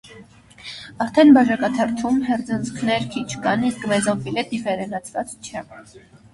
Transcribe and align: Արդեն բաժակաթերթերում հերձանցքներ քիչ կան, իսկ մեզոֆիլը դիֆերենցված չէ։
Արդեն 1.05 1.33
բաժակաթերթերում 1.35 2.17
հերձանցքներ 2.31 3.07
քիչ 3.17 3.29
կան, 3.45 3.69
իսկ 3.71 3.87
մեզոֆիլը 3.95 4.47
դիֆերենցված 4.57 5.41
չէ։ 5.41 5.67